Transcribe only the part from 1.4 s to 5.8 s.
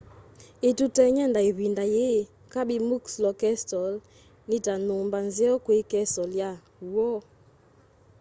ivinda yii kirby muxloe castle ni ta nyumba nzeo kwi